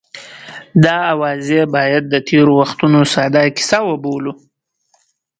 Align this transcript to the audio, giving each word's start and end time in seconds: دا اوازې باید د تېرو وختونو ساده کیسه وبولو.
دا 0.83 0.97
اوازې 1.13 1.61
باید 1.75 2.03
د 2.09 2.15
تېرو 2.27 2.53
وختونو 2.61 2.99
ساده 3.13 3.43
کیسه 3.57 3.79
وبولو. 3.89 4.33